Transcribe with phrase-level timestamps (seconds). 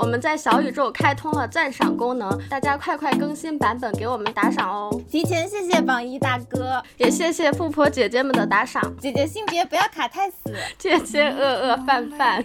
[0.00, 5.02] 我们在小宇宙开通了赞赏功能，大家快快更新版本给我们打赏哦！
[5.10, 8.96] 提前谢谢榜一大哥，也谢谢富婆姐姐们的打赏。
[8.96, 10.38] 姐姐性别不要卡太死，
[10.78, 12.42] 谢谢饿饿饭饭。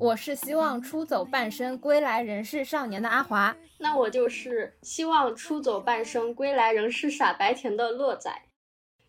[0.00, 8.42] 我是希望出走半生归来仍是少年的阿华，那我就是希望出走半生归来仍是傻白甜的乐仔。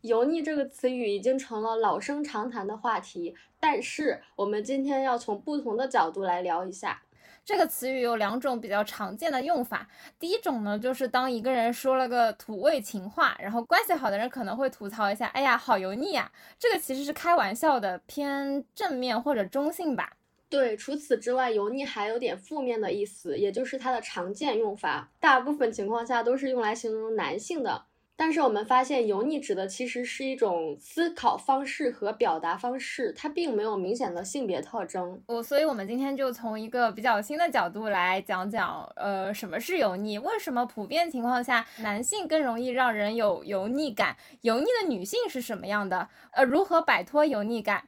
[0.01, 7.01] 油腻这个词语已经成了老生常谈的话题，但是我们今天要从不同的角度来聊一下。
[7.43, 9.87] 这个词语有两种比较常见的用法。
[10.19, 16.29] 第一种呢，就是当一个人说了个土味情话，然后关系好的人可能会吐槽一下：“哎呀，好油腻啊！”
[16.59, 20.11] 这个其实是开玩笑的，偏正面或者中性吧。
[20.49, 27.85] 对，除此之外，油腻还有点负面的意思，也就是它的常见用法，大部分情况下都是用来形容男性的。
[28.19, 35.21] 但是我们发现，油腻指的其实是一种思考方式和表达方式，它并没有明显的性别特征。
[35.27, 40.17] 我，所以我们今天就从一个比较新的角度来讲讲，呃，什么是油腻？
[40.17, 44.17] 为什么普遍情况下男性更容易让人有油腻感？
[44.41, 46.09] 油腻的女性是什么样的？
[46.31, 47.87] 呃，如何摆脱油腻感？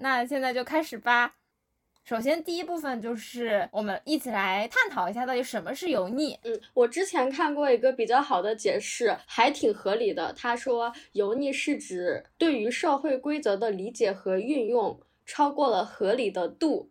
[0.00, 1.36] 那现在就开始吧。
[2.04, 6.36] 首先，第一部分就是我们一起来探讨一下到底什么是油腻。
[6.42, 10.32] 嗯，我之前看过一个比较好的解释，还挺合理的。
[10.32, 16.90] 他说，油腻是指对于社会规则的理解和运用超过了合理的度。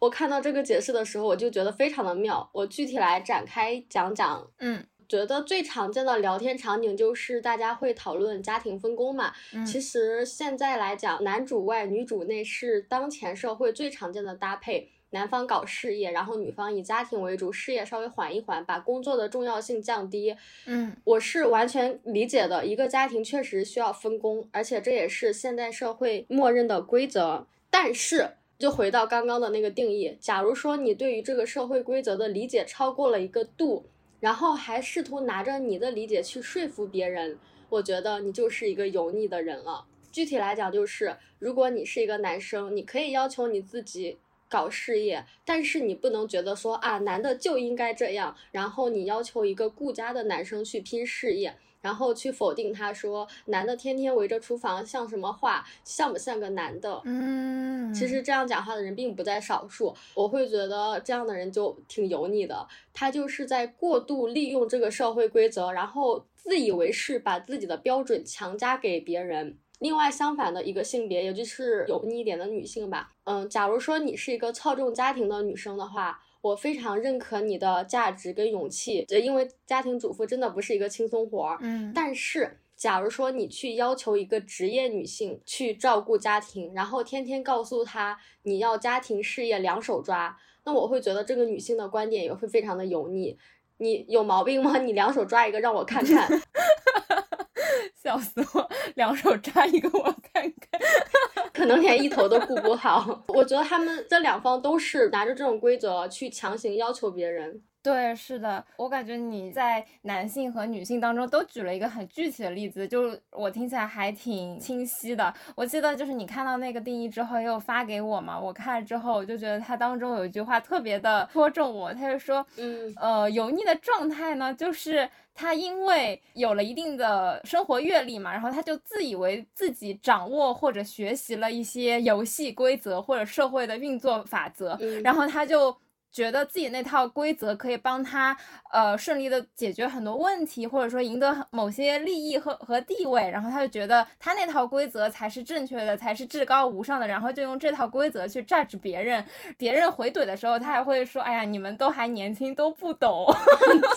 [0.00, 2.48] 我看到这个解释的时候，我就觉得非常的妙。
[2.54, 4.50] 我具体来展开讲讲。
[4.58, 4.86] 嗯。
[5.08, 9.32] 觉得最常见的聊天场景就是大家会讨论家庭分工嘛。
[9.66, 14.90] 其实现在来讲，男主外女主内是当前社会最常见的搭配。
[15.10, 20.36] 男方搞事业，然后女方以家庭为主，事业稍微缓一缓，把工作的重要性降低。
[20.66, 22.66] 嗯，我是完全理解的。
[22.66, 27.46] 一个家庭确实需要分工，而且这也是现代社会默认的规则。
[27.70, 33.86] 但是，就回到刚刚的那个定义，假如说你对于这个社会规则的理解超过了一个度。
[34.26, 39.86] 然后还试图拿着你的理解去说服别人，我觉得你就是一个油腻的人了。
[40.10, 44.18] 具体来讲，就是如果你是一个男生，你可以要求你自己
[44.48, 51.54] 搞事业，但是你不能觉得说啊，男的就应该这样，然后你要求一个顾家的男生去拼事业。
[51.86, 57.00] 然后去否定他，说男的天天围着厨房像什么话，像不像个男的？
[57.04, 59.94] 嗯，其实这样讲话的人并不在少数。
[60.14, 69.56] 我会觉得这样的人就挺油腻的，他就是在过度利用这个社会规则，然后自以为是，把自己的标准强加给别人。
[69.78, 73.12] 另外，相反的一个性别，也就是油腻一点的女性吧。
[73.22, 76.20] 嗯，假如说你是一个侧重家庭的女生的话。
[76.46, 81.58] 我非常认可你的价值跟勇气，因为家庭主妇真的不是一个轻松活儿。
[81.60, 93.36] 嗯，但是假如说你去要求一个职业女性去照顾家庭，然后天天告诉她你要家庭事业两手抓，那我会觉得这个女性的观点也会非常的油腻。
[93.78, 94.78] 你有毛病吗？
[94.78, 96.28] 你两手抓一个让我看看。
[97.94, 98.68] 笑死我！
[98.94, 100.80] 两手抓一个我看看，
[101.52, 103.24] 可能连一头都顾不好。
[103.28, 107.62] 我觉得他们这两方都是拿着这种规则去强行要求别人。
[107.86, 115.32] 对，是的，我感觉你在男性和女性当中都举了一个很具体的例子，就我听起来还挺清晰的。
[115.54, 135.76] 我记得就是你看到那个定义之后又发给我嘛，我看了之后我就觉得它当中有一句话特别的 戳中我，他就说，嗯，呃，油腻的状态呢，就是他因为有了一定的生活阅历嘛，然后他就自以为自己掌握或者学习了一些游戏规则或者社会的运作法则，然后他就。
[136.12, 138.34] 觉得自己那套规则可以帮他，
[138.72, 149.22] 呃，顺利的解决很多问题，或者说赢得某些利益和和地位，然后他就觉得他那套规则才是正确的，才是至高无上的，然后就用这套规则去 judge 别人。
[149.58, 153.26] 别人回怼的时候，他还会说：“哎呀，你们都还年轻，都不懂。”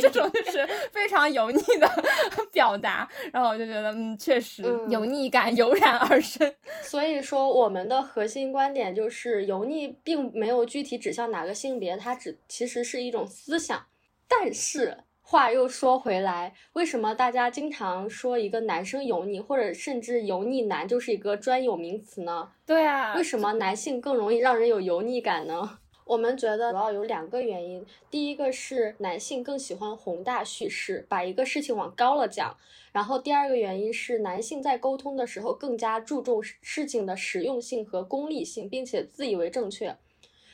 [0.00, 1.88] 这种就是非常油腻的
[2.50, 3.08] 表达。
[3.32, 6.52] 然后我就觉得，嗯，确实油腻感油然而生。
[6.82, 11.49] 所以说，我们的核心观点就是，油腻并没有具体指向哪个。
[11.52, 13.86] 性别它只其实是一种思想，
[14.28, 22.50] 但是话又说回来，为什么大家经常说一个男生油腻，或者甚至油腻男就是一个专有名词呢？
[22.66, 25.78] 对啊，为什么男性更容易让人有油腻感呢？
[26.04, 32.56] 我们觉得主要有两个原因，第一个是男性更喜欢宏大叙事，把一个事情往高了讲，
[32.90, 39.96] 然后第二个原因是男性在沟通的时候更加注重事情的实用性和功利性，并且自以为正确。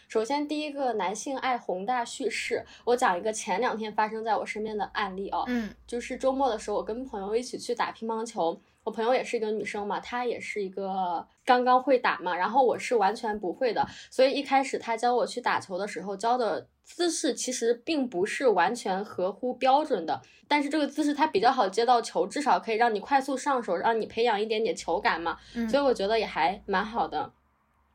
[0.08, 2.64] 首先，第一个男性爱宏大叙事。
[2.84, 25.36] 我讲一个前两天发生在我身边的案例哦，嗯，就是周末的时候，我跟朋友一起去打乒乓球，我朋友也是一个女生嘛，她也是一个刚刚会打嘛，然后我是完全不会的，所以一开始她教我去打球的时候，教的姿势其实并不是完全合乎标准的，但是这个姿势它比较好接到球，至少可以让你快速上手，让你培养一点点球感嘛，
[25.68, 27.32] 所以我觉得也还蛮好的。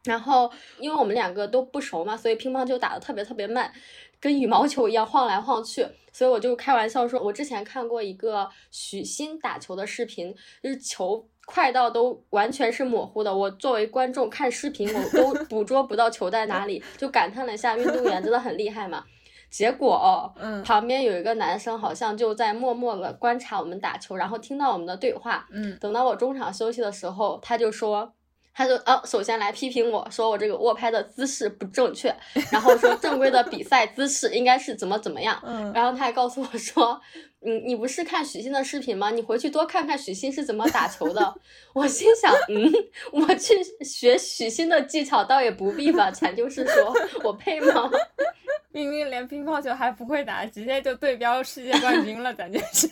[0.03, 3.71] 然后因为我们两个都不熟嘛，所以乒乓球打得特别特别慢。
[4.19, 5.83] 跟羽毛球一样晃来晃去，
[6.13, 10.31] 所以我就开玩笑说，我之前看过一个许昕打球的视频，
[10.62, 13.36] 就是球快到都完全是模糊的。
[13.36, 19.03] 我作为观众看视频，我都 捕捉不到球在哪里，就感叹了一下运动员真的很厉害嘛。
[19.50, 28.13] 结果，嗯，旁边有一个男生好像就在默默的观察我们打球，然后听到我们的对话，嗯，等到我中场休息的时候，他就说。
[28.53, 32.13] 他就哦，首先来批评我说我这个握拍的姿势不正确，
[32.51, 37.00] 然后说正规的比赛姿势应该是怎么怎么样，嗯，然后他还告诉我说，
[37.45, 39.09] 嗯，你不是看许昕的视频吗？
[39.09, 41.33] 你回去多看看许昕是怎么打球的。
[41.74, 42.69] 我心想，嗯，
[43.13, 43.56] 我去
[43.86, 46.94] 学许昕的技巧倒也不必吧，咱就是说
[47.24, 47.89] 我配吗？
[48.74, 52.89] 明明连乒乓球还不会打，直接就对标世界冠军了，咱就是。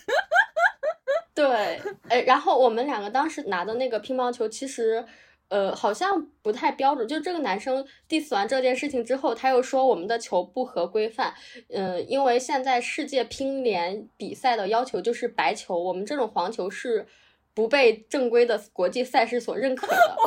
[1.35, 5.03] 对，哎，然后我们两个当时拿的那个乒乓球，其实。
[5.50, 7.07] 呃，好像不太标准。
[7.07, 11.34] 就这个男生 diss 完这件事情之后，他又说我们的球不合规范。
[11.69, 17.06] 嗯，因为现在世界乒联比赛的要求就是白球，我们这种黄球是。
[17.59, 20.17] 不被正规的国际赛事所认可的，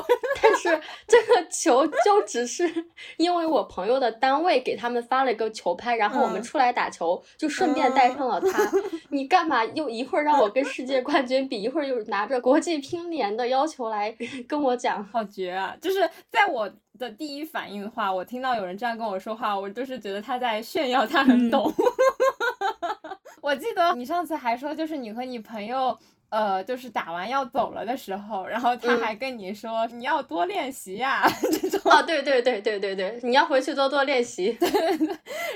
[0.43, 0.69] 但是
[1.09, 2.71] 这个球就只是
[3.17, 8.71] 因为我朋友的单位给他们发了一个球拍，然后我们出来打球就顺便带上了它。
[9.09, 14.15] 你干嘛又一会儿让我跟世界冠军比，一会儿又拿着国际乒联的要求来
[14.47, 15.03] 跟我讲？
[15.07, 15.75] 好绝啊！
[15.81, 21.73] 就是在我的第一反应的话，我听到有人这样跟我说话，我就是觉得他在炫耀，他很懂。
[23.41, 25.99] 我记得你上次还说，就是你和你朋友。
[26.33, 31.29] 呃，就是打完要走了的时候，然后他还跟你说你要多练习呀，
[31.61, 31.93] 这种。
[31.93, 34.51] 啊，对对对对对对，你要回去多多练习。
[34.55, 35.07] 对对对。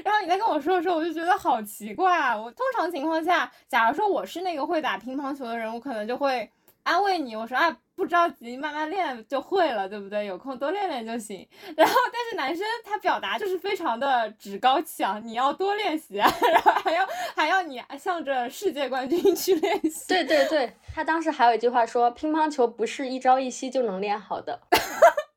[0.05, 2.37] 然后你在跟我说的时候，我就觉得好奇怪啊。
[2.37, 6.51] 我通常情况下，假如说我是那个会打乒乓球的人，我可能就会。
[6.87, 10.25] 安慰你，我说啊，不着急，慢慢练就会了，对不对？
[10.25, 11.47] 有空多练练就行。
[11.77, 17.05] 然后，但是男生他表达就是非常的趾高气昂，你要多练习啊， 然后还要
[17.35, 20.07] 还要你向着世界冠军去练习。
[20.07, 24.61] 对对对，他当时还有一句话说，乒乓球不是一朝一夕就能练好的。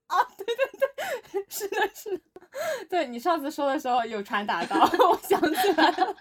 [0.06, 0.56] 啊， 对对
[1.32, 2.24] 对，是的，是的，
[2.88, 6.16] 对你上次说的时候有传达到，我想起来了。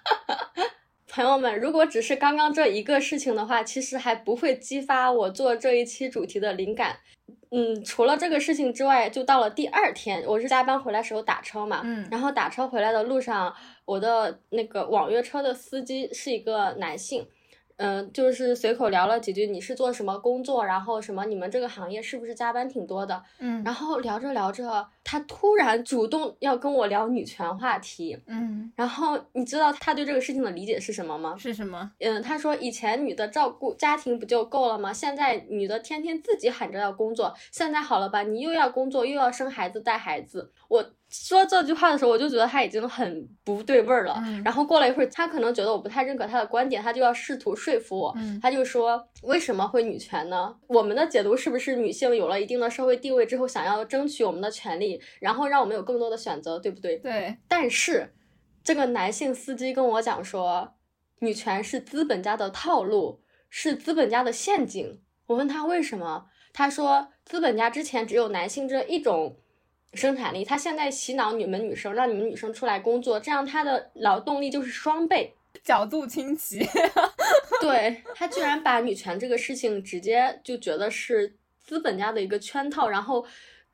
[1.19, 6.99] 朋友们，如果只是刚刚这一个事情的话，其实还不会激发我做这一期主题的灵感。
[7.51, 13.53] 嗯，除了这个事情之外，就到了第二天，我是加班回来时候打车嘛，嗯，然后打车回来的路上，
[13.85, 17.27] 我的那个网约车的司机是一个男性。
[17.79, 20.65] 嗯，就是随口聊了几句，你是做什么工作？
[20.65, 21.25] 然后什么？
[21.27, 23.23] 你们这个行业是不是加班挺多的？
[23.39, 28.19] 嗯，然后聊着聊着，他突然主动要跟我聊女权话题。
[28.27, 31.35] 嗯，然后你知道他对这个事情的理解是什么吗？
[31.39, 31.93] 是什么？
[32.01, 34.93] 嗯，他说以前女的照顾家庭不就够了吗？
[34.93, 38.23] 现在女的天天自己喊着要工作，现在好了吧？
[38.23, 40.85] 你又要工作，又要生孩子带孩子，我。
[41.11, 44.23] 说这句话的时候，我就觉得他已经很不对味儿了。
[44.45, 48.15] 然后过了一会儿，他可能觉得我不太认可他的观点，他就要试图说服我。
[48.43, 50.55] 他就说：“为什么会女权呢？
[50.67, 57.39] 我们的解读是不是女性有了一定的社会地位之后，想要争取我们的权利，然后让我们有更多的选择，对不对？”对。
[57.49, 58.13] 但是
[58.63, 60.75] 这个男性司机跟我讲说，
[61.21, 65.01] 女权是资本家的套路，是资本家的陷阱。
[65.29, 69.39] 我问他为什么，他说资本家之前只有男性这一种。
[69.95, 76.67] 生产力，他现在洗脑你们女生，让你们女生出来工作，这样他的劳动力就是双倍，角度清奇。
[77.61, 83.25] 对他居然把女权这个事情直接就觉得是资本家的一个圈套，然后。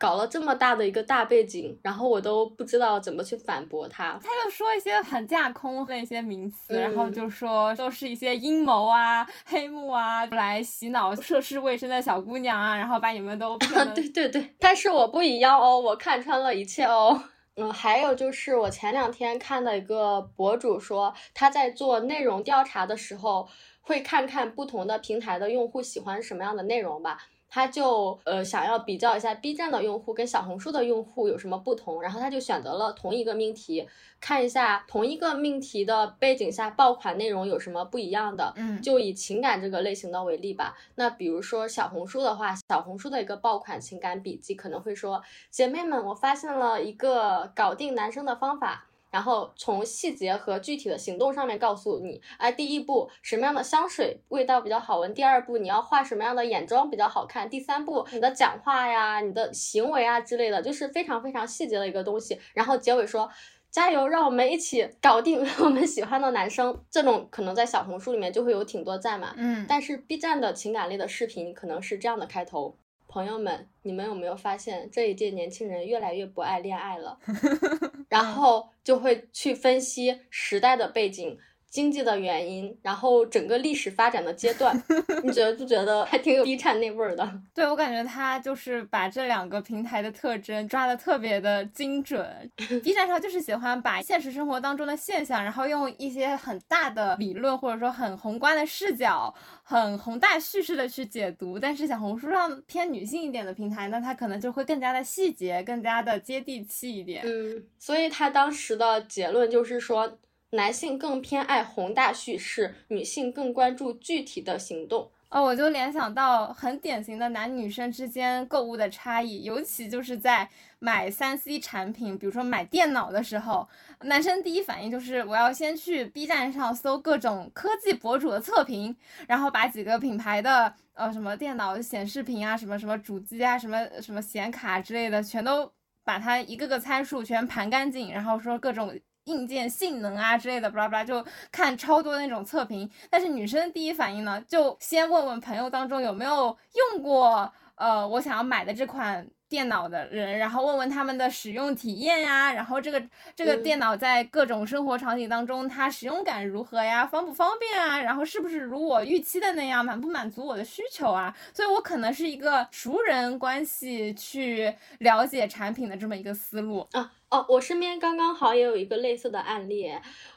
[0.04, 4.18] 搞了这么大的一个大背景，然后我都不知道怎么去反驳他。
[4.22, 13.56] 他就说一些很架空的一些名词，然后就说都是一些阴谋啊、黑幕啊，来洗脑涉世未深的小姑娘啊，然后把你们都
[13.94, 14.54] 对对对。
[14.58, 17.24] 但是我不一样哦，我看穿了一切哦。
[17.56, 23.48] 嗯，还有就是我前两天看的一个博主说，他在做内容调查的时候，
[23.80, 27.16] 会看看不同的平台的用户喜欢什么样的内容吧。
[27.54, 33.88] 他就呃想要比较一下 B 站的用户跟小红书的用户有什么不同，然后他就选择了同一个命题，
[34.20, 38.52] 看一下同一个命题的背景下爆款内容有什么不一样的。
[38.56, 40.76] 嗯，就以情感这个类型的为例吧。
[40.96, 48.86] 那比如说小红书的话，小红书的一个爆款情感笔记可能会说：姐妹们，我发现了一个搞定男生的方法。
[49.14, 62.40] 然后从细节和具体的行动上面告诉你，哎，第一步什么样的香水味道比较好闻，第二步你要画什么样的眼妆比较好看，第三步你的讲话呀、你的行为啊之类的，就是非常非常细节的一个东西。
[62.54, 63.30] 然后结尾说。
[63.70, 66.80] 加油，让我们一起搞定 我们喜欢的男生。
[66.88, 69.34] 这种可能在小红书里面就会有挺多赞嘛。
[69.36, 72.78] 嗯，但是 B 站的情感类的视频可能是这样的开头：
[73.14, 77.16] 朋友们，你们有没有发现这一届年轻人越来越不爱恋爱了？
[78.10, 81.38] 然后就会去分析时代的背景。
[81.74, 84.80] 经济的原因，然后整个历史发展的阶段，
[85.24, 87.28] 你觉得不觉得还挺有 B 站那味儿的？
[87.52, 92.48] 对我感觉他就是把这两个平台的特征抓的特别的精准。
[92.84, 101.58] B 站上就是喜欢把现实生活当中的现象，然后用一些很大的理论或者说很宏观的视角、很宏大叙事的去解读。
[101.58, 107.24] 但是小红书上偏女性一点的平台呢，它可能就会更加的细节，更加的接地气一点。
[107.26, 110.20] 嗯，所以他当时的结论就是说。
[110.54, 115.10] 男性更偏爱宏大叙事，女性更关注具体的行动。
[115.28, 123.68] 哦，我就联想到很典型的男女生之间购物的差异，尤其就是在买三 C 产品，比如说买电脑的时候，
[124.02, 128.96] 男生第一反应就是我要先去 B 站上搜各种科技博主的测评，
[129.26, 135.72] 然后把几个品牌的呃什么电脑显示屏啊、什么什么主机啊、什么什么显卡之类的，全都
[136.04, 138.96] 把它一个个参数全盘干净，然后说各种。
[139.24, 142.90] 硬件性能啊之类的，巴拉巴拉，就看超多那种测评。
[143.10, 146.56] 但是女生第一反应呢，就先问问朋友当中有没有
[146.92, 149.28] 用过，呃，我想要买的这款。
[149.54, 153.00] 电脑的人，然后问问他们的使用体验呀，然后这个
[153.36, 161.32] 这个电脑在各种生活场景当中，它使用感如何呀，方不方便啊，然后是不是如我预期的那样，满不满足我的需求啊？
[161.52, 167.12] 所以我可能是一个熟人关系去了解产品的这么一个思路啊。
[167.28, 169.88] 哦，我身边刚刚好也有一个类似的案例，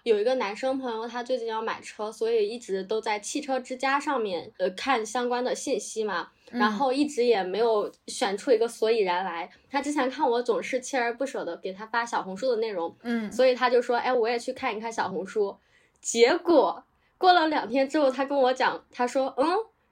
[0.04, 6.30] 有一个男生朋友，他最近要买车，所以一直都在汽车之家上面呃看相关的信息嘛。
[6.52, 9.50] 然后一直也没有选出一个所以然来。
[9.70, 15.58] 他之前看我总是锲而不舍的给他发小红书的内容，嗯，所以他就说，哎，我也去看一看小红书。
[16.00, 16.84] 结果
[17.18, 19.46] 过了两天之后，他跟我讲，他说，嗯。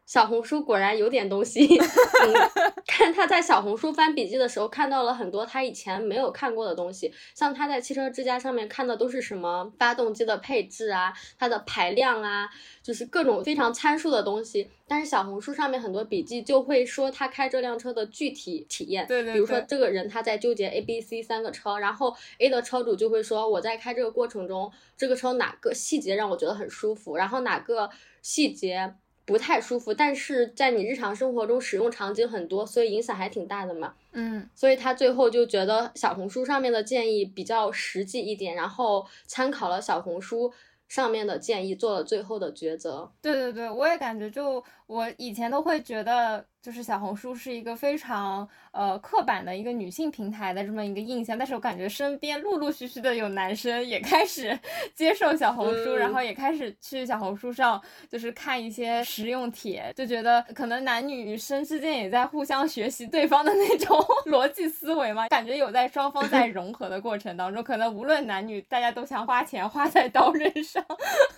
[0.05, 1.67] 小红书果然有点东西。
[2.87, 7.11] 看他在小红书翻笔记的时候，看到了很多他以前没有看过的东西。
[7.33, 12.47] 像他在汽车之家上面看的都是什么发动机的配置啊，它的排量啊，
[12.81, 14.69] 就是各种非常参数的东西。
[14.87, 19.05] 但是小红书上面很多笔记就会说他开这辆车的具体体验。
[19.07, 19.33] 对对。
[19.33, 27.89] 比如说这个人他在纠结 A、B、C 三个车，然后 A 的车主就会说我在开这个过程中，这个车哪个细节让我觉得很舒服，然后哪个
[28.21, 28.93] 细节。
[29.25, 33.95] 不太舒服，但是在你日常生活中使用场景很多，所以影响还挺大的嘛。
[34.11, 40.53] 嗯，所以他最后就觉得小红书上面的建议比较实际一点，然后参考了小红书
[40.87, 43.11] 上面的建议，做了最后的抉择。
[43.21, 46.45] 对对对，我也感觉就我以前都会觉得。
[46.65, 54.59] 就是小红书是一个非常呃刻板的一个女性平台的这么一个印象，但是我感觉身边陆陆续续的有男生也开始
[54.95, 57.79] 接受小红书，然后也开始去小红书上
[58.09, 70.83] 就是看一些实用帖，就觉得可能男女生之间也在互相学习对方的那种 逻辑思维嘛，感觉有在双方在融合的过程当中，可能无论男女，大家都想花钱花在刀刃上，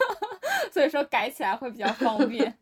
[0.72, 2.58] 所以说改起来会比较方便。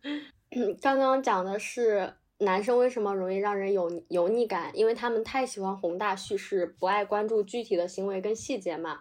[0.81, 2.11] 刚刚讲的是。
[2.39, 4.69] 男生为什么容易让人有油腻感？
[4.73, 8.99] 因为他们太喜欢宏大叙事，不爱关注具体的行为跟细节嘛。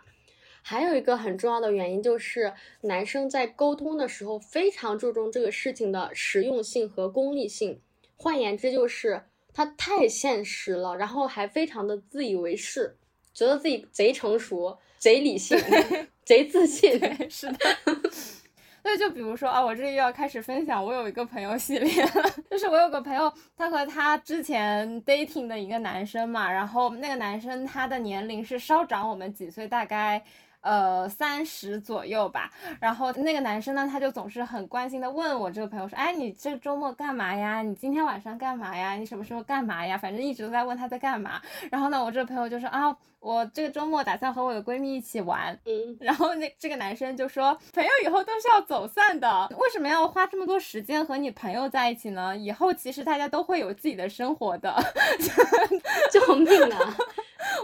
[0.62, 7.80] 还有一个很重要的原因就是，男生在沟通的时候非常注重这个事情的实用性和功利性。
[8.16, 12.96] 换言之，就是他太现实了，然后还非常的自以为是，
[13.34, 15.58] 觉得自己贼成熟、贼理性、
[16.24, 16.98] 贼自信。
[17.28, 17.58] 是的。
[18.84, 22.06] 对，就比如说啊，我这里又要开始分享，我有一个朋友系列，
[22.50, 30.22] 就是我有个朋友，他和他之前 dating 的一个男生嘛，然后那个男生他的年龄是稍长我们几岁，大概。
[30.64, 32.50] 呃，三十左右吧。
[32.80, 37.62] 然后那个男生呢，他就总是很关心的问我这个朋友说，哎，你这周末干嘛呀？
[37.62, 38.94] 你今天晚上干嘛呀？
[38.94, 39.98] 你什么时候干嘛呀？
[39.98, 41.40] 反正一直都在问他在干嘛。
[41.70, 45.56] 然后呢，我这个朋友就说啊，我这个周末打算和我的闺蜜一起玩。
[45.66, 45.96] 嗯。
[46.00, 52.34] 然后那这个男生就说，朋友以后都是要走散的，为什么要花这么多时间和你朋友在一起呢？
[52.34, 54.74] 以后其实大家都会有自己的生活的。
[56.10, 56.96] 救命啊！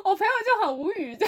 [0.05, 1.27] 我朋友就很无语，就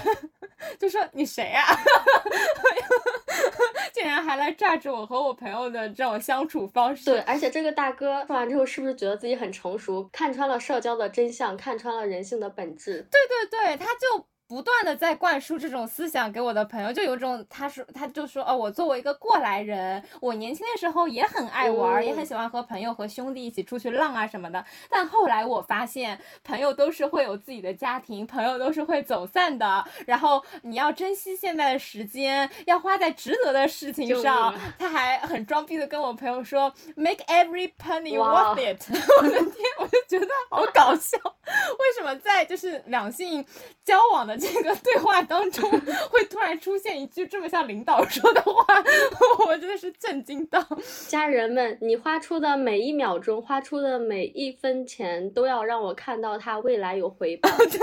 [0.78, 1.64] 就说你谁呀？
[3.92, 7.06] 竟然还来榨取我和我朋友的这种相处方式。
[7.06, 13.06] 对，而且这个大哥说完之后，是不是觉得自己很成熟，看穿了社交的真相，看穿了人性的本质？
[13.10, 14.26] 对对对，他就。
[14.52, 24.62] 不断的在灌输这种思想给我的朋友，就有种他说他就说哦，我作为一个过来人，我年轻的时候也很爱玩，也很喜欢和朋友和兄弟一起出去浪啊什么的。
[24.90, 29.82] 但后来我发现，朋友都是会有自己的家庭，朋友都是会走散的。
[30.04, 34.54] 然后你要珍惜现在的时间，要花在值得的事情上。
[34.78, 38.82] 他还很装逼的跟我朋友说，make every penny worth it。
[39.16, 41.16] 我的天，我就觉得好搞笑。
[41.80, 43.42] 为什么在就是两性
[43.82, 44.41] 交往的？
[44.42, 45.70] 这个对话当中
[46.10, 48.64] 会突然出现一句这么像领导说的话，
[49.46, 50.66] 我真的是震惊到。
[51.08, 57.48] 家人们，你花出的每一秒钟，花出的每一分钱，都要让我看到他未来有回报。
[57.56, 57.78] 对。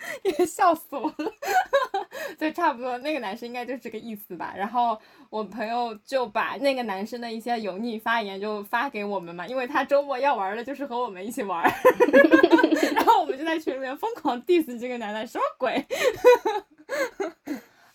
[0.24, 1.32] 也笑死我了，
[2.38, 4.54] 对，差不多那个男生应该就是这个意思吧。
[4.56, 11.62] 然后我朋友就把那个男生的一些油腻发言就发给我们嘛，因为他周末要玩的就是和我们一起玩，
[12.94, 15.86] 然后我们就在群里面疯狂 diss 这个男的，什么鬼？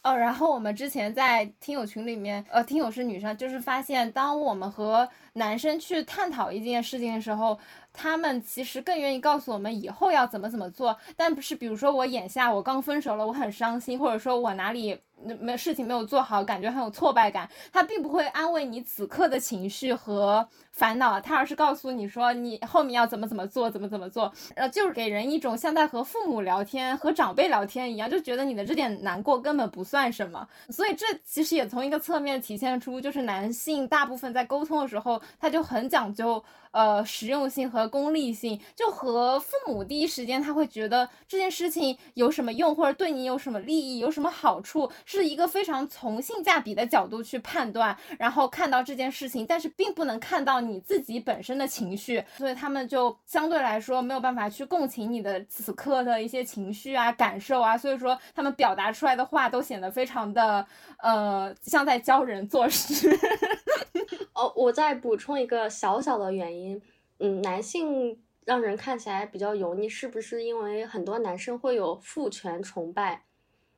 [0.03, 7.57] 哦，然后我们之前在听友群里面，呃，听友是女生，就是发现当我们和男生去探讨一件事情的时候。
[7.95, 14.99] 他们其实更愿意告诉我们以后要怎么怎么做，但不是比如说我眼下我刚分手了，我很伤心，或者说我哪里
[15.39, 17.49] 没事情没有做好，感觉很有挫败感。
[17.71, 30.45] 他并不会安慰你此刻的情绪和烦恼，他而是告诉你说你后面要怎么怎么做，怎么怎么做，呃，就是给人一种像在和父母聊天、和长辈聊天一样，就觉得你的这点难过根本不算什么。
[30.69, 36.43] 所以这其实也从一个侧面体现出，就是男性大部分在沟通的时候，他就很讲究。
[36.75, 60.67] 呃，实用性和功利性，就和父母第一时间他会觉得这件事情有什么用，或者对你有什么利益，有什么好处，是一个非常从性价比的角度去判断，然后看到这件事情，但是并不能看到你自己本身的情绪，所以他们就相对来说没有办法去共情你的此刻的一些情绪啊、感受啊，所以说他们表达出来的话都显得非常的
[60.97, 63.17] 呃，像在教人做事。
[64.33, 66.81] 哦，我再补充一个小小的原因，
[67.19, 73.25] 嗯，男性让人看起来比较油腻，是不是因为很多男生会有父权崇拜？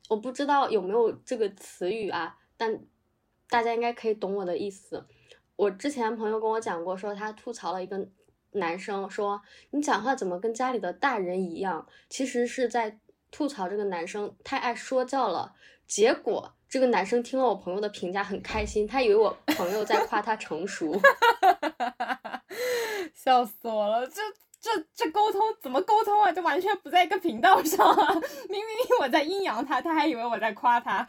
[0.10, 2.80] 我不知道有没有这个词语啊，但
[3.50, 5.06] 大家应该可以懂我的意思。
[5.56, 8.08] 我之前朋友跟我讲过，说他吐槽了一个
[8.52, 11.88] 男生，说你讲话怎么跟家里的大人一样？
[12.10, 13.00] 其实是在
[13.32, 15.54] 吐槽这个男生太爱说教了，
[15.88, 16.54] 结果。
[16.70, 21.00] 这个男生听了我朋友的评价很开心，他以为我朋友在夸他成熟，
[23.16, 24.06] 笑死我了！
[24.08, 24.22] 这
[24.60, 26.32] 这这沟通怎么沟通啊？
[26.32, 28.14] 这完全不在一个频道上啊！
[28.50, 31.08] 明明我在阴阳他，他还以为我在夸他。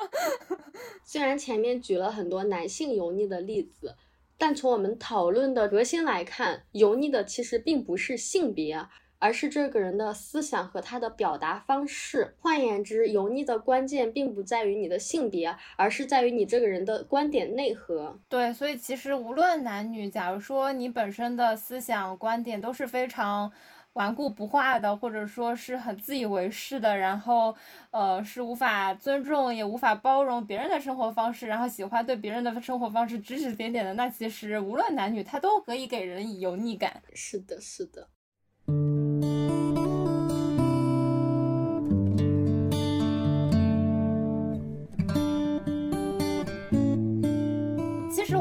[1.04, 3.96] 虽然前面举了很多男性油腻的例子，
[4.36, 8.86] 但从我们讨论的核心来看，油腻的其实并不是性别。
[9.18, 12.34] 而是这个人的思想和他的表达方式。
[12.40, 18.18] 换言之，油腻的关键并不在于你的性别，而是在于你这个人的观点内核。
[18.28, 23.50] 对，所以其实无论男女，假如说你本身的思想观点都是非常
[23.94, 27.54] 顽固不化的，或者说是很自以为是的，然后
[27.90, 37.02] 呃是无法尊重也无法包容别人的生活方式，然后喜欢对别人的生活方式指指点点的，那其实无论男女，他都可以给人以油腻感。
[37.14, 38.08] 是的，是的。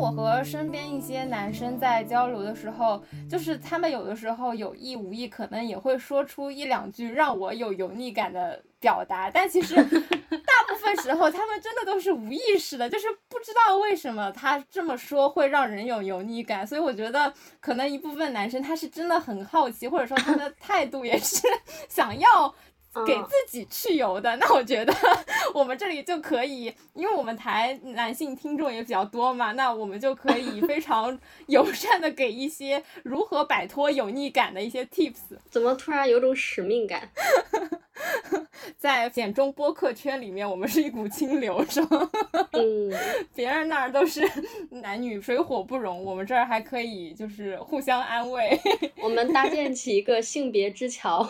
[0.06, 16.68] 我和身边一些男生在交流的时候，就是他们有的时候有意无意，可能也会说出一两句让我有油腻感的表达，但其实 大部分时候他们真的都是无意识的，就是不知道为什么他这么说会让人有油腻感。
[16.68, 21.42] 所以我觉得可能一部分男生他是真的很好奇，或者说他的态度也是
[21.90, 22.54] 想要。
[23.06, 24.94] 给自己去油的， 那我觉得
[25.54, 35.38] 我们这里就可以，因为我们台男性听众也比较多嘛，那我们就可以非常友善的给一些如何摆脱油腻感的一些 tips。
[35.50, 37.10] 怎么突然有种使命感？
[38.78, 42.10] 在简中播客圈里面，我们是一股清流，是吗？
[42.52, 42.92] 嗯，
[43.34, 44.22] 别人那儿都是
[44.70, 48.60] 男女水火不容，我们这儿还可以就是互相安慰。
[49.02, 51.28] 我们搭建起一个性别之桥，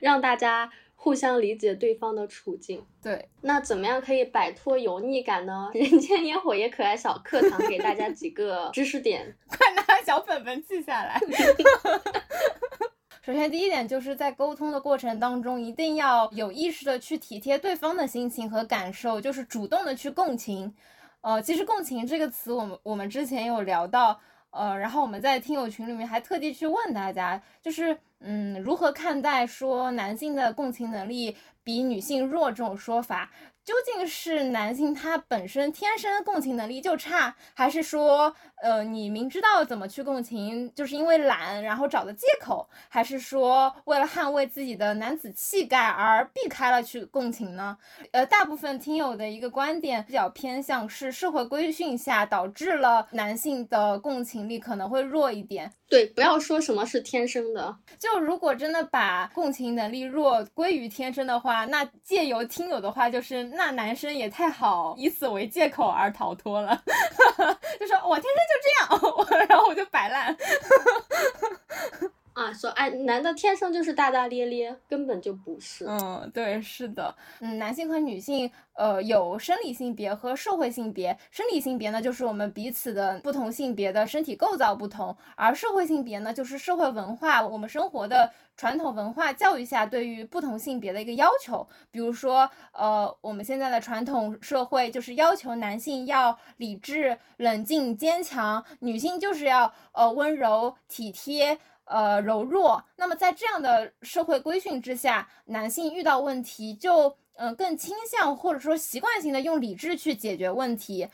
[0.00, 0.59] 让大家
[1.02, 2.84] 互相理解对方的处境。
[3.02, 5.70] 对，那怎么样可以摆脱油腻感呢？
[5.72, 11.18] 人间烟火也可爱小课堂，给大家几个知识点， 快拿小本本记下来。
[13.22, 20.74] 首先，第一点就是在沟通的过程当中，一定要有意识的去体贴对方的心情和感受，就是主动的去共情。
[21.22, 33.30] 呃，其实“共情”这个词，我们我们之前有聊到，呃，然后我们在听友群里面还特地去问大家，就是嗯，如何看待说男性的共情能力比女性弱这种说法？
[33.62, 47.76] 究竟是男性他本身天生共情能力就差，还是说，呃，你明知道怎么去共情，就是因为懒，然后找的借口，还是说为了捍卫自己的男子气概而避开了去共情呢？
[48.12, 55.70] 呃，大部分听友的一个观点比较偏向是社会规训下导致了男性的共情力可能会弱一点。
[55.88, 63.49] 对，不要说什么是天生的，就如果真的把共情能力弱归于天生的话，那借由听友的话就是。
[63.52, 66.82] 那男生也太好，以此为借口而逃脱了，
[67.78, 68.68] 就说我天生就这
[69.36, 70.36] 样， 然后我就摆烂。
[72.40, 75.84] 啊，说哎，男的天生就是大大咧咧，根本就不是。
[75.86, 81.14] 嗯，对，是的，嗯，男性和女性，呃，有生理性别和社会性别。
[81.30, 91.68] 生理性别呢，就是我们彼此的不同性别的身体构造不同；而社会性别呢，就是社会文化，我们生活的传统文化教育下对于不同性别的一个要求。
[91.90, 101.58] 比如说，呃，我们现在的传统社会就是要求男性要理智、冷静、坚强，女性就是要呃温柔、体贴。
[101.90, 102.84] 呃，柔弱。
[102.96, 111.08] 那么在这样的社会规训之下，男性遇到问题就嗯更倾向或者说习惯性的用理智去解决问题。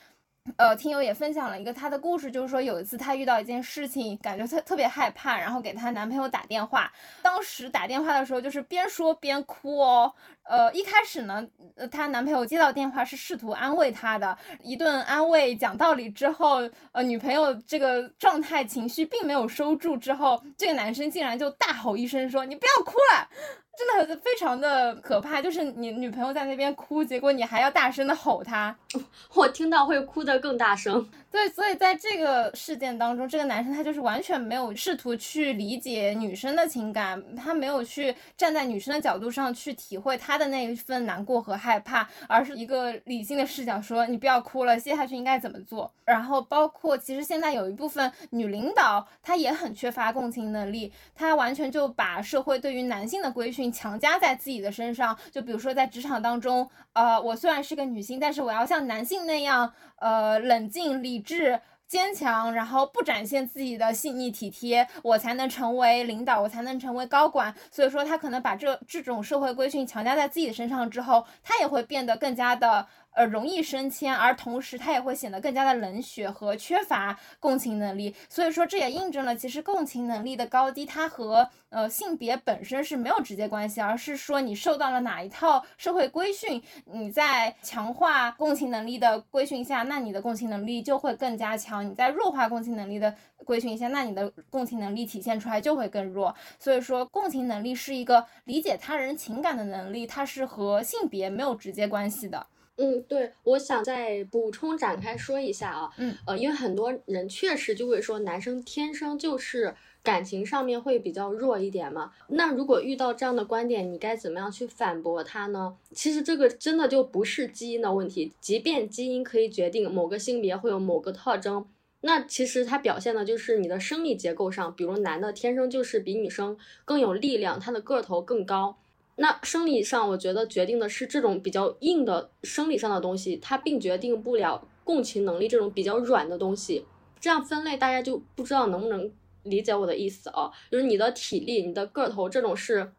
[0.57, 6.93] 呃，听友也分享了一个他的故事，就是说有一次她遇到一件事情，感觉特特别害怕，然后给她男朋友打电话。
[7.23, 10.13] 当时打电话的时候，就是边说边哭哦。
[10.45, 11.45] 呃，一开始呢，
[11.91, 16.61] 她男朋友接到电话是试图安慰她的，一顿安慰讲道理之后，
[16.93, 23.29] 呃，女朋友这个状态情绪并没有收住，之后这个男生竟然就大吼一声说：“你不要哭了。”
[23.77, 28.75] 真的非常的可怕，就是你女朋友在那边哭，结果你还要大声的吼她，
[29.35, 31.07] 我听到会哭得更大声。
[31.31, 45.93] 对，所以在这个事件当中，这个男生他就是完全没有试图去理解女生的情感，他没有去站在女生的角度上去体会她的那一份难过和害怕，而是一个理性的视角说你不要哭了，接下去应该怎么做。
[46.07, 53.66] 然后包括其实现在有一部分女领导她也很缺乏共情能力，她完全就把社会对于男性的规训。
[53.73, 67.55] 强加在自己的身上，就比如说在职场当中，呃，我虽然是个女性，但是我要像男性那样，呃，冷静、理智、坚强，然后不展现自己的细腻体贴，我才能成为领导，我才能成为高管。
[67.71, 72.87] 所以说，他可能把这这种社会规训强加在自己的身上之后，他也会变得更加的。
[73.17, 78.15] 呃，容易升迁，而同时他也会显得更加的冷血和缺乏共情能力。
[78.29, 96.35] 所以说，这也印证了其实共情能力的高低，它和呃性别本身是没有直接关系，而是说你受到了哪一套社会规训，你在强化共情能力的规训下，那你的共情能力就会更加强；你在弱化共情能力的规训下，那你的共情能力体现出来就会更弱。
[96.59, 102.47] 所以说，共情能力是一个理解他人情感的能力，它是和性别没有直接关系的。
[102.79, 112.13] 嗯，对，我想再补充展开说一下啊，嗯，呃，因为很多人确实就会说男生天生就是感情上面会比较弱一点嘛。
[112.29, 115.77] 那如果遇到这样的观点，你该怎么样去反驳他呢？
[115.93, 121.67] 其实这个真的就不是基因的问题，即便基因可以决定某个性别会有某个特征，
[122.03, 128.77] 那其实它表现的就是你的生理结构上，比如男的天生就是比女生更有力量，他的个头更高。
[129.17, 136.85] 那生理上，我觉得决定的是这种比较硬的生理上的东西，它并决定不了共情能力这种比较软的东西。
[137.19, 139.11] 这样分类，大家就不知道能不能
[139.45, 140.51] 理解我的意思啊？
[140.71, 142.93] 就是你的体力、你的个头这种是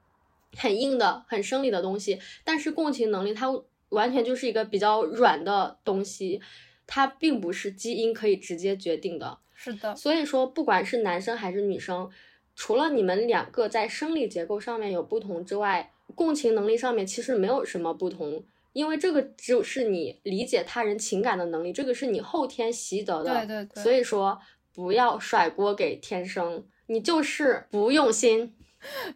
[0.57, 3.47] 很硬的、很生理的东西，但是共情能力它
[3.89, 6.41] 完全就是一个比较软的东西，
[6.87, 9.37] 它并不是基因可以直接决定的。
[9.53, 12.09] 是的，所以说，不管是男生还是女生，
[12.55, 18.43] 除了你们两个在生理结构上面有不同之外，共情能力上面其实没有什么不同，
[18.73, 23.45] 因为这个只有是你理解他人情感的能力，这个是你后天习得的。
[23.45, 23.83] 对对对。
[23.83, 24.39] 所以说
[24.73, 28.55] 不要甩锅给天生，你就是不用心。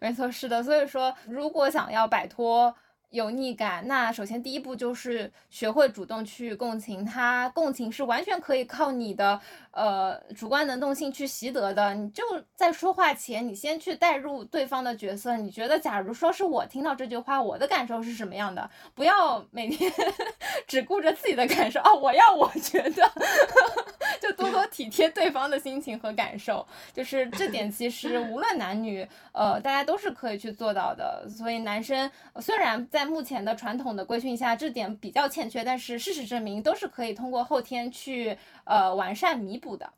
[0.00, 0.62] 没错，是的。
[0.62, 2.74] 所以说，如果想要摆脱。
[3.12, 7.04] 油腻感，那首先第一步就是学会主动去共情。
[7.04, 11.94] 他共情是完全可以靠你的呃主观能动性去习得的。
[11.94, 15.36] 你就在说话前，你先去代入对方的角色。
[15.36, 18.68] 你觉得，假如说是我听到这句话，我的感受是什么样的？
[18.94, 19.92] 不要每天
[20.66, 23.12] 只顾着自己的感受哦，我要我觉得，
[24.20, 26.66] 就多多体贴对方的心情和感受。
[26.94, 31.28] 就是这点，其实无论男女，呃，大家都是可以去做到的。
[31.28, 39.92] 所以男生虽然在在目前的传统的规训下，这点比较欠缺，但是事实证明都是可以通过后天去呃完善弥补的。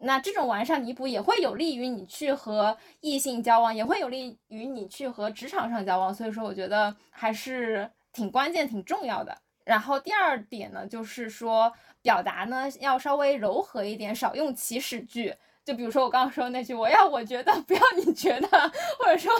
[0.00, 6.14] 那这种完善弥补也会有利于你去和异性交往，也会有利于你去和职场上交往。
[6.14, 9.34] 所以说，我觉得还是挺关键、挺重要的。
[9.64, 15.34] 然后第二点呢，就是说表达呢要稍微柔和一点，少用祈使句。
[15.64, 18.48] 就比如说我刚刚说那句，我要我觉得，不要你觉得，
[18.98, 19.32] 或者说，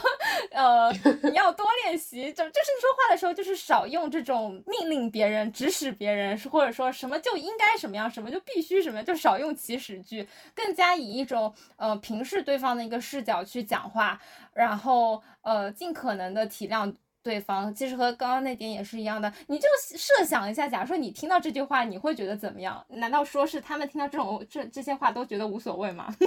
[0.52, 0.90] 呃，
[1.24, 14.20] 你要多练习，就就是你说话的时候，就是少用这种命令别人、指使别人，或者说什么就应该什么样，什么就必须什么，就少用祈使句，更加以一种呃平视对方的一个视角去讲话，
[14.54, 16.94] 然后呃尽可能的体谅。
[17.22, 22.84] 对方其实和刚刚那点也是一样的，你就设想一下，假如说你听到这句话，你会觉得怎么样？
[22.88, 26.12] 难道说是他们听到这种这这些话都觉得无所谓吗？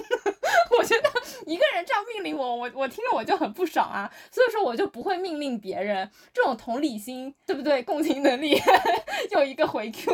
[0.77, 1.09] 我觉得
[1.45, 6.09] 一个人这样命令我，我我听着我就很不爽啊，所以说我就不会命令别人。
[6.33, 7.83] 这种同理心，对不对？
[7.83, 8.57] 共情能力
[9.31, 10.13] 又一个回 Q。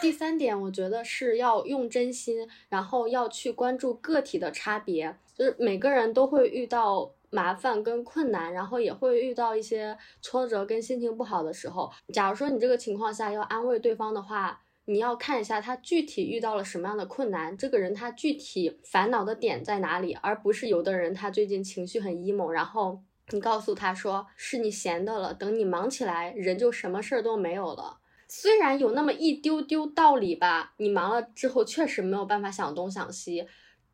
[0.00, 7.12] 第三点，我觉得是要用真心，然后要去关注个体的差别，就是每个人都会遇到。
[7.30, 11.90] 麻烦跟困难，然后也会遇到一些挫折跟心情不好的时候。
[12.12, 27.98] 假如说你这个情况下要安慰对方的话，你要看一下他具体遇到了什么样的困难，这个人他具体烦恼的点在哪里，而不是有的人他最近情绪很 emo，然后你告诉他说是你闲的了，等你忙起来，人就什么事儿都没有了。
[28.28, 33.46] 虽然有那么一丢丢道理吧，你忙了之后确实没有办法想东想西。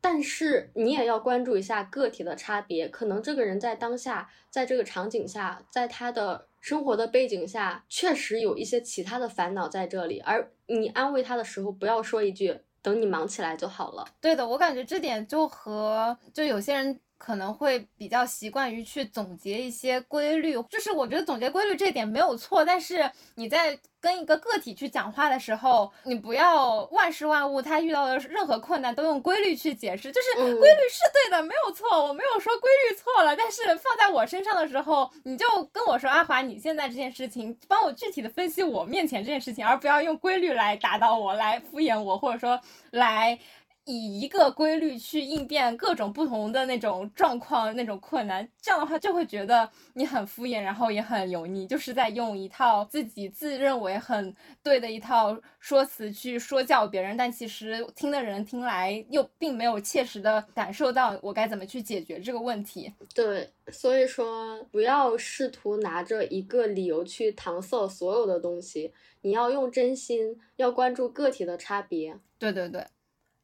[0.03, 10.21] 但是你也要关注一下个体的差别，可能这个人在当下，在这个场景下，在他的生活的背景下，确实有一些其他的烦恼在这里。
[10.21, 14.05] 而你安慰他的时候，不要说一句“等你忙起来就好了”。
[14.21, 17.01] 对的，我感觉这点就和就有些人。
[17.25, 43.39] 可能会比较习惯于去总结一些规律，就是我觉得总结规律这点没有错，但是你在跟一个个体去讲话的时候，你不要万事万物他遇到的任何困难都用规律去解释，就是规律是对的，没有错，我没有说规律错了，但是放在我身上的时候，你就跟我说阿华，你现在这件事情，帮我具体的分析我面前这件事情，而不要用规律来打倒我，来敷衍我，或者说来。
[43.85, 62.93] 以一个规律去应变各种不同的那种状况、那种困难，这样的话就会觉得你很敷衍，然后也很油腻，就是在用一套自己自认为很对的一套说辞去说教别人，但其实听的人听来又并没有切实的感受到我该怎么去解决这个问题。
[63.13, 68.93] 对，所以说不要试图拿着一个理由去搪塞所有的东西，
[69.23, 72.17] 你要用真心，要关注个体的差别。
[72.39, 72.87] 对对对。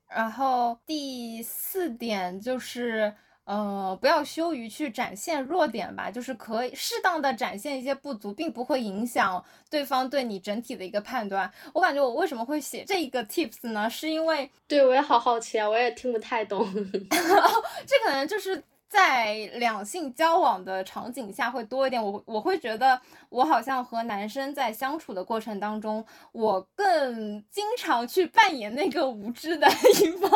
[0.08, 11.50] 然后第四点就是，呃，不要羞于去展现弱点吧，就是可以适当的展现一些不足，并不会影响对方对你整体的一个判断。
[11.72, 13.88] 我感觉我为什么会写这个 tips 呢？
[13.88, 16.66] 是因为对我也好好奇啊，我也听不太懂。
[17.86, 18.62] 这可能就是。
[18.88, 29.68] 在两性交往的场景下会多一点，我我会觉得我好像和男生在相处的过程当中，我更经常去扮演那个无知的
[30.02, 30.30] 一方。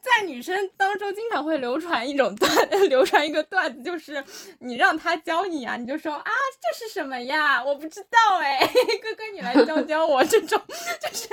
[0.00, 2.50] 在女生当中，经常会流传一种段，
[2.88, 4.22] 流传一个段子，就是
[4.60, 7.62] 你让他教你啊，你就说啊，这是什么呀？
[7.62, 8.58] 我不知道哎，
[9.02, 10.22] 哥哥你来教教我。
[10.24, 10.60] 这种
[11.00, 11.28] 就是，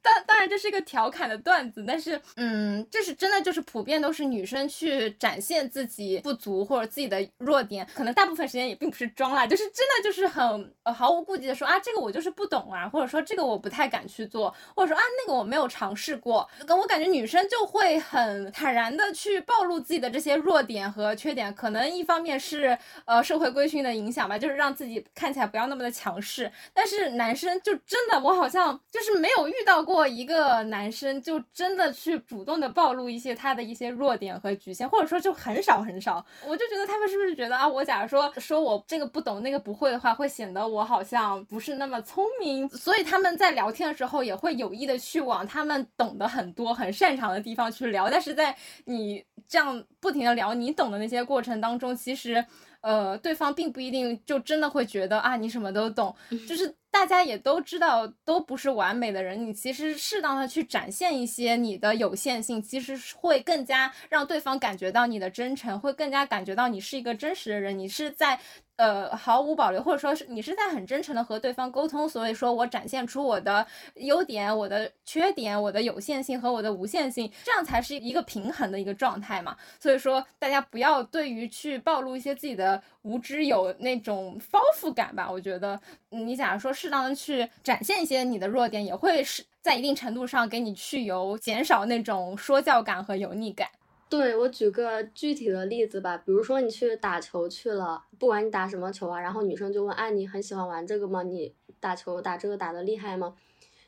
[0.00, 16.48] 当当然这是一个调侃的段子，但是嗯，就是真的就是普遍都是女生去展现自己不足或者自己的弱点，可能大部分时间也并不是装啦，就是真的就是很呃毫无顾忌的说啊，这个我就是不懂啊，或者说这个我不太敢去做，或者说啊那个我没有尝试过。
[16.66, 26.50] 跟我感觉女生就会很坦然的去暴露自己的这些弱点和缺点，可能一方面是呃社会规训的影响吧，就是让自己看起来不要那么的强势。
[26.74, 36.24] 但是男生就真的，我好像就是没有遇到过一个男生就真的去主动的暴露一些他的一些弱点和局限，或者说就很少很少。
[36.44, 46.48] 我就觉得他们是不是觉得啊，我假如说说我这个不懂那个不会的话，会显得我好像不是那么聪明，所以他们在聊天的时候也会有意的去往他们懂得很。
[46.58, 52.44] 多很擅长的地方去聊，但是在你这样不停的聊你懂的那些过程当中，其实，
[52.80, 56.14] 呃，对方并不一定就真的会觉得啊，你什么都懂。
[56.46, 68.38] 就是大家也都知道，都不是完美的人，你其实适当的去展现一些你的有限性，其实会更加让对方感觉到你的真诚，会更加感觉到你是一个真实的人，你是在。
[68.78, 79.56] 呃，毫无保留，或者说是你是在很真诚的和对方沟通，所以说我展现出我的优点、我的缺点、我的有限性和我的无限性，这样才是一个平衡的一个状态嘛。
[79.80, 85.28] 所以说，大家不要对于去暴露一些自己的无知有那种包袱感吧。
[85.28, 93.68] 我觉得，你假如说适当的去展现一些你的弱点，也会是在一定程度上给你去油，减少那种说教感和油腻感。
[94.08, 101.22] 对我举个具体的例子吧，比如说你去打球去了，不管你打什么球啊，然后女生就问，哎，你很喜欢玩这个吗？
[101.22, 103.34] 你打球打这个打的厉害吗？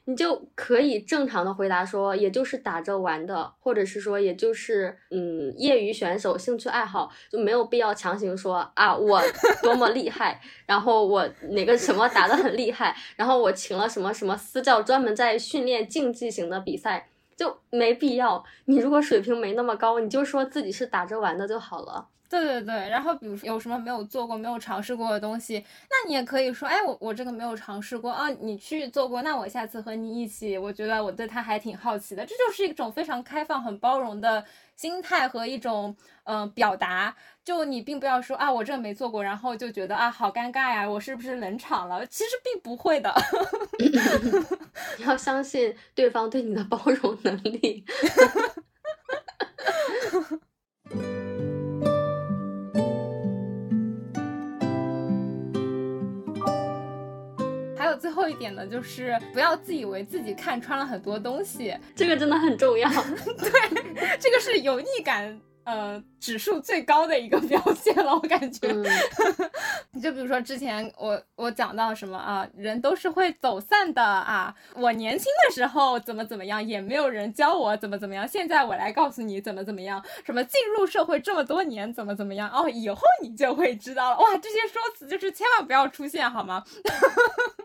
[0.06, 9.20] 你就可以正常的回答说，也就是打着玩的，或者是说，也就是嗯，业余选手兴趣爱好，就没有必要强行说啊，我
[9.62, 17.10] 多么厉害，然后我哪个什么打的很厉害，然后我请了什么什么私教专门在训练竞技型的比赛。
[17.40, 18.44] 就没必要。
[18.66, 22.06] 你如果水平没那么高，你就说自己是打着玩的就好了。
[22.30, 32.24] 对对对，然后比如有什么没有做过、没有尝试过的东西，那你也可以说，哎，我我这个没有尝试过啊，你去做过，那我下次和你一起，我觉得我对他还挺好奇的。
[32.24, 34.44] 这就是一种非常开放、很包容的
[34.76, 37.16] 心态和一种嗯表达。
[37.42, 42.06] 就你并不要说啊，我这个没做过，然后就觉得啊好尴尬呀，我是不是冷场了？
[42.06, 43.12] 其实并不会的。
[44.98, 47.84] 你要相信对方对你的包容能力。
[58.00, 62.88] 最后一点呢，就是不要自以为自己看穿了很多东西，这个真的很重要。
[63.38, 65.40] 对，这个是油腻感。
[65.62, 68.66] 呃，指数最高的一个表现了，我感觉。
[69.92, 74.52] 你 就比如说之前我我讲到什么啊，人都是会走散的啊。
[74.74, 78.26] 我年轻的时候怎么怎么样，也没有人教我怎么怎么样。
[78.26, 80.02] 现在我来告诉你怎么怎么样。
[80.24, 84.18] 什么进入社会这么多年怎么怎么样哦，以后你就会知道了。
[84.18, 86.64] 哇，这些说辞就是千万不要出现好吗？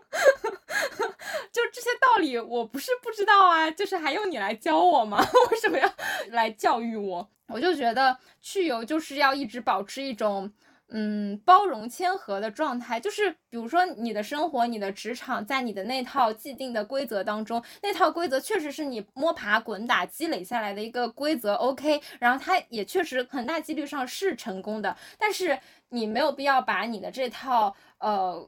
[1.56, 5.18] 就这些道理，我不是不知道啊，就是还用你来教我吗？
[5.50, 5.90] 为什么要
[6.28, 7.26] 来教育我？
[7.48, 10.52] 我就觉得去游就是要一直保持一种
[10.88, 28.46] 嗯包容谦和的状态，就是比如说你的生活、你的职场，在你的那套既定的规则当中，那套规则确实是你摸爬滚打积累下来的一个规则，OK，然后它也确实很大几率上是成功的，但是你没有必要把你的这套呃。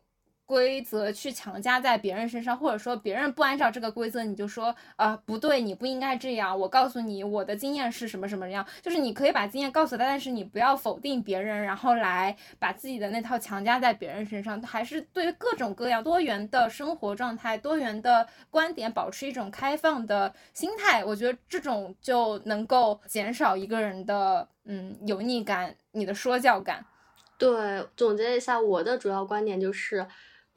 [0.49, 6.59] 规则去强加在别人身上，或者说别人不按照这个规则，你就说啊不对，你不应该这样。
[6.59, 14.59] 我告诉你，我的经验是什么什么样，就是你可以把经验告诉他，但是你不要否定别人，然后来把自己的那套强加在别人身上。
[14.63, 26.83] 还是对各种各样多元的生活状态、多元的观点保持一种开放的心态，我觉得这种就能够减少一个人的嗯油腻感、你的说教感。
[27.37, 30.07] 对，总结一下，我的主要观点就是。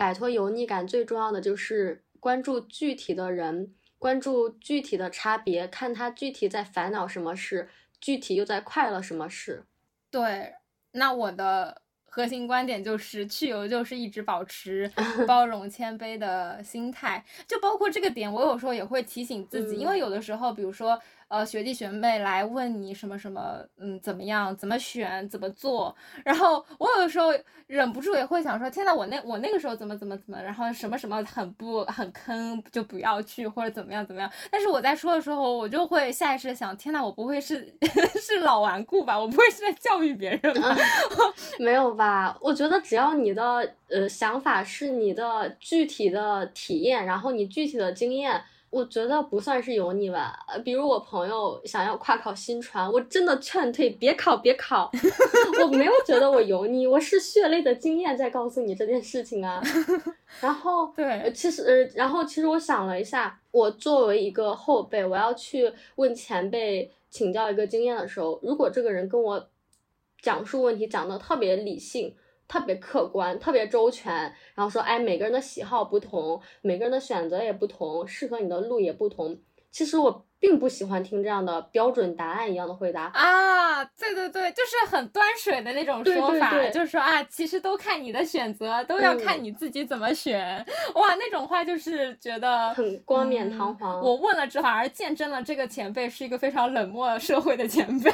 [0.01, 9.63] 摆脱油腻感最重要的就是关注具体的人，关注具体的差别，看他具体在烦恼什么事，具体又在快乐什么事。
[10.09, 10.55] 对，
[10.93, 14.91] 那我的核心观点就是去油就是一直保持
[15.27, 20.99] 包容谦卑的心态，就包括这个点，我有时候也会提醒自己，因为有的时候，比如说。
[21.31, 25.95] 呃，学弟学妹来问你什么什么，嗯，怎么样，怎么选，怎么做？
[26.25, 27.29] 然后我有的时候
[27.67, 34.29] 忍不住也会想说，天呐，我那我那个时候怎么怎么怎么，然后什么什么很不很坑，就不要去或者怎么样怎么样。
[34.51, 37.73] 但是我在说的时候，我就会下意识想，天呐，我不会是
[38.19, 39.17] 是老顽固吧？
[39.17, 40.75] 我不会是在教育别人吧？
[41.59, 42.37] 没有吧？
[42.41, 48.43] 我觉得只要你的呃想法是你的具体的体验，然后你具体的经验。
[48.71, 54.89] 我觉得不算是油腻吧，呃，比如我朋友想要跨考新传，我真的劝退，别考，别考。
[55.61, 59.61] 我没有觉得我油腻，我是血泪的经验在告诉你这件事情啊。
[60.39, 69.49] 然后，对，其实，呃，然后其实我想了一下，我作为一个后辈，我要去问前辈请教一个经验的时候，如果这个人跟我
[70.21, 72.15] 讲述问题讲的特别理性。
[72.51, 74.13] 特别客观，特别周全，
[74.53, 79.39] 然后说，哎，每个人的喜好不同，每个人的选择也不同，适合你的路也不同。
[79.71, 80.25] 其实我。
[80.41, 83.85] 并不喜欢听这样的标准答案一样的回答啊！
[83.85, 90.57] 对对对，就是很端水的那种说法，就是说啊，其实都看你的选择，都要看你自己怎么选。
[90.95, 94.01] 哇，那种话就是觉得很冠冕堂皇。
[94.01, 98.11] 我问了之后，反而见证了这个前辈是一个非常冷漠社会的前辈。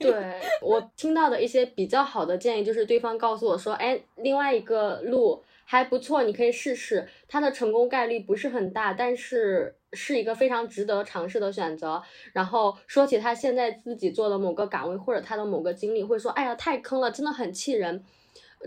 [0.00, 5.44] 对 我听到的一些比较好的建议，就是对方告诉我说，哎，另外一个路。
[5.64, 7.08] 还不错，你可以试试。
[7.28, 12.02] 它的成功概率不是很大，但是是一个非常值得尝试的选择。
[12.32, 18.04] 然后说起他现在自己做的某个岗位或者他的某个经历，会说：“哎呀，太坑了，真的很气人。”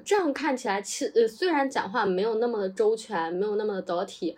[0.03, 4.38] 这样看起来，其呃虽然讲话没有那么的周全，没有那么的得体，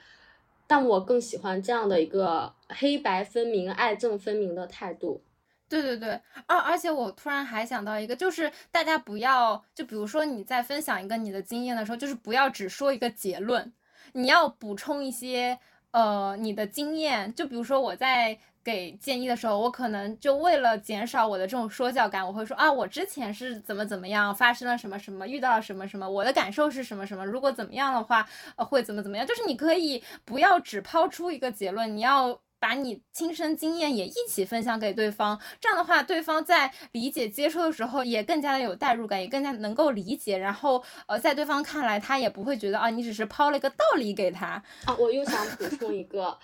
[0.67, 5.21] 但我更喜欢这样的一个黑白分明、爱憎分明的态度。
[5.67, 13.73] 对对对，而而且我突然还想到一个，就是大家不要，就比如说你在分享一个你的经验的时候，就是不要只说一个结论，
[14.13, 15.57] 你要补充一些
[15.91, 17.33] 呃你的经验。
[17.33, 27.25] 就比如说我在给建议的时候，我可能就为了减少我的这种说教感，我会说啊，我之前是怎么怎么样，发生了什么什么，遇到了什么什么，我的感受是什么什么。
[27.25, 28.27] 如果怎么样的话，
[28.57, 29.25] 呃，会怎么怎么样？
[29.25, 32.39] 就是你可以不要只抛出一个结论，你要。
[32.59, 40.37] 把你亲身经验也一起分享给对方，这样的话，对方在理解接收的时候也更加的有代入感，也更加能够理解。
[40.37, 44.95] 然后，呃，在对方看来，他也不会觉得啊，你只是抛了一个道理给他啊。
[44.97, 46.37] 我又想补充一个。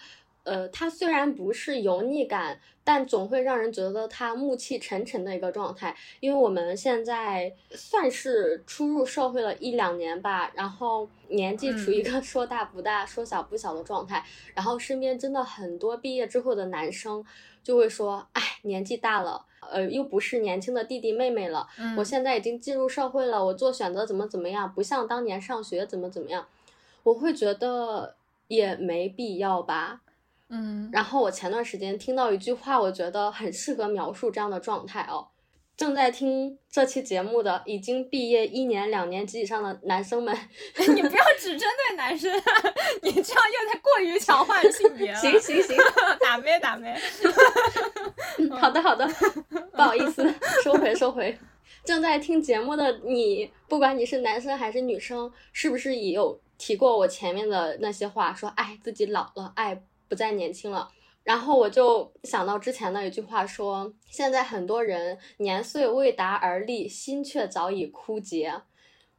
[0.43, 5.95] 呃，它虽然不是油腻感，但总会让人觉得它暮气沉沉的一个状态。
[6.19, 14.23] 因为我们现在算是初入社会了一两年吧，然后年纪处于一个 说大不大、说小不小的状态。
[14.53, 17.23] 然后身边真的很多毕业之后的男生
[17.63, 21.65] 就会说：“哎，年纪大了，呃，又不是年轻的弟弟妹妹了。
[21.97, 26.45] 我现在已经进入社会了，我做选择怎么怎么样，不像当年上学怎么怎么样。”
[27.03, 28.15] 我会觉得
[28.47, 30.01] 也没必要吧。
[30.49, 35.27] 嗯，然后我前段时间听到一句话，我觉得很适合描述这样的状态哦。
[35.75, 40.31] 正在听这期节目的已经毕业一年、两年及以上的男生们，
[40.77, 42.31] 你不要只针对男生，
[43.01, 45.17] 你这样又在过于强化性别了。
[45.19, 45.75] 行行行，
[46.21, 46.95] 打咩打咩。
[48.61, 49.07] 好的好的，
[49.71, 50.23] 不好意思，
[50.63, 51.35] 收回收回。
[51.83, 58.31] 正在听节目的你，不管你是男生还是女生，是不是也有提过我前面的那些话？
[58.31, 59.81] 说哎自己老了，爱。
[60.07, 60.89] 不再年轻了，
[61.23, 68.61] 然后我就想到之前的一句话，说现在很多人年岁未达而立，心却早已枯竭。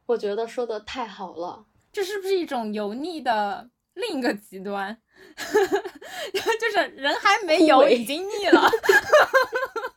[0.05, 5.01] 我觉得说的太好了，这是不是一种油腻的另一个极端？
[5.35, 8.69] 就是人还没油，已经腻了。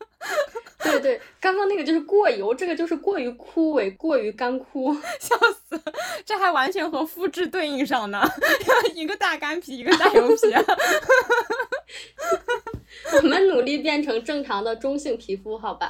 [0.93, 5.37] 对对，刚刚那个就是过油，这个就是过于枯萎，过于干枯， 笑
[5.69, 5.81] 死！
[6.25, 8.23] 这还完全和肤质对应上呢，
[8.95, 10.37] 一个大干皮，一个大油皮。
[13.17, 15.89] 我们努力变成正常的中性皮肤，好吧？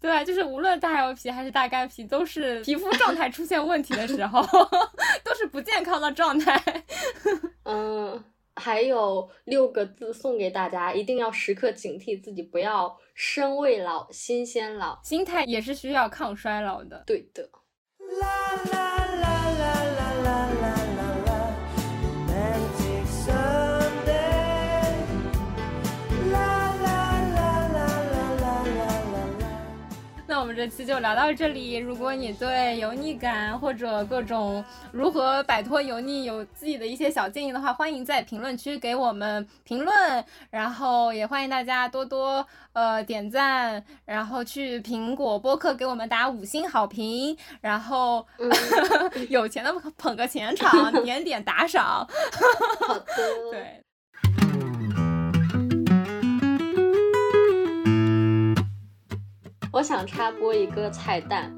[0.00, 4.42] 对，就是无论大油皮还是大干皮，都是皮肤状态出现问题的时候，
[5.22, 6.84] 都是不健康的状态。
[7.64, 8.24] 嗯。
[8.58, 17.02] 还有六个字送给大家，一定要时刻警惕自己，不要身未老心先老，心态也是需要抗衰老的。
[17.06, 17.48] 对的。
[18.20, 18.26] 那
[20.50, 20.67] 我们
[30.58, 31.76] 这期就聊到这里。
[31.76, 40.24] 如果你对油腻感或者各种如何摆脱油腻有自己的一些小建议的话，欢迎在评论区给我们评论。
[40.50, 47.38] 然后也欢迎大家多多呃点赞，然后去苹果播客给我们打五星好评。
[47.60, 48.26] 然后
[49.30, 52.04] 有钱的捧个钱场， 点点打赏。
[52.80, 53.04] 好的。
[53.52, 53.84] 对。
[59.70, 61.54] 我想插播一个彩蛋，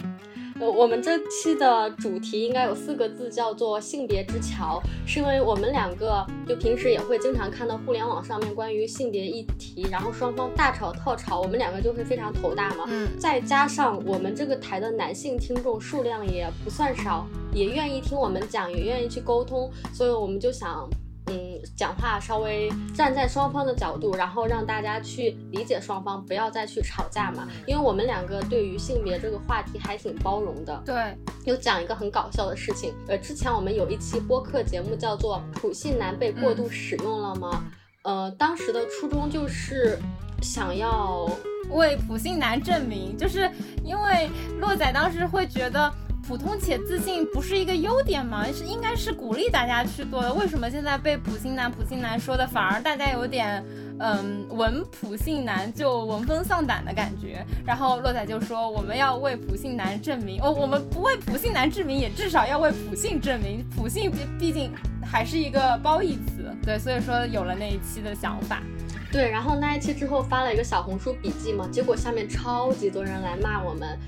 [0.60, 12.84] 呃，我们这期的主题应该有四个字，叫做性别之桥，是因为我们两个就平时也会经常看到互联网上面关于性别议题，然后双方大吵特吵，我们两个就会非常头大嘛。
[12.88, 13.08] 嗯。
[13.16, 20.88] 再加上我们这个台的男性听众数量也不算少，也愿意听我们讲，也愿意去沟通，所以我们就想。
[21.30, 27.48] 嗯，讲话稍微站在双方的角度，然后让大家去理解双方，不要再去吵架嘛。
[27.66, 30.82] 因为我们两个对于性别这个话题还挺包容的。
[30.84, 32.92] 对，有讲一个很搞笑的事情。
[33.06, 37.64] 呃，之前我们有一期播客节目叫做“普信男被过度使用了吗？”
[38.02, 39.96] 呃，当时的初衷就是
[40.42, 41.30] 想要
[41.70, 43.48] 为普信男证明，就是
[43.84, 44.28] 因为
[44.58, 45.92] 洛仔当时会觉得。
[46.30, 48.46] 普通且自信不是一个优点吗？
[48.52, 50.32] 是应该是鼓励大家去做的。
[50.32, 53.60] 为什么现在被普信男、普信男说的反而大家有点，
[53.98, 57.44] 嗯，闻普信男就闻风丧胆的感觉？
[57.66, 63.66] 然后洛仔就说我们要为普信男证明，哦，我们不为普信男证明，也至少要为普信证明。
[63.74, 64.08] 普信
[64.38, 64.70] 毕竟
[65.04, 68.62] 还是一个褒义词，对，所以说有了那一期的想法。
[69.10, 73.98] 对，然后那一期之后发了一个小红书笔记嘛，结果下面超级多人来骂我们。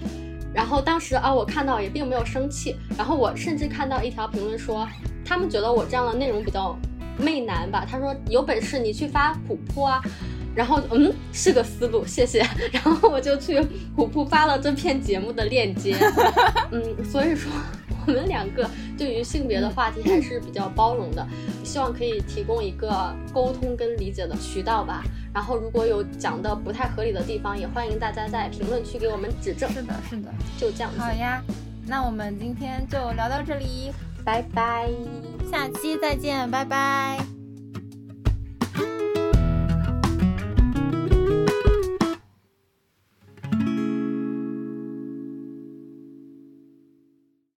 [0.54, 2.76] 然后当时啊，我看到也并没有生气。
[2.96, 4.86] 然后我甚至看到一条评论说，
[5.24, 6.76] 他们觉得我这样的内容比较
[7.18, 7.86] 媚男吧。
[7.90, 10.00] 他说有本事你去发虎扑啊。
[10.54, 12.46] 然后嗯是个思路，谢谢。
[12.70, 13.58] 然后我就去
[13.96, 15.96] 虎扑发了这篇节目的链接。
[16.70, 17.50] 嗯，所以说
[18.06, 21.26] 我们两个对于性别的话题还是比较包容的，
[21.64, 25.02] 希望可以提供一个沟通跟理解的渠道吧。
[25.34, 29.70] 然后如果有讲的不太合理的地方，也欢迎大家在评论区给我们指正。
[29.70, 30.90] 是的，是的，就这样。
[30.98, 31.42] 好呀，
[31.86, 33.92] 那我们今天就聊到这里，
[34.24, 34.90] 拜拜，
[35.50, 37.41] 下期再见，拜拜。